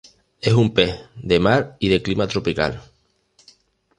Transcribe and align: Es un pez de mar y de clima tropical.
Es 0.41 0.53
un 0.53 0.71
pez 0.73 0.95
de 1.15 1.39
mar 1.39 1.75
y 1.77 1.89
de 1.89 2.01
clima 2.01 2.25
tropical. 2.27 2.81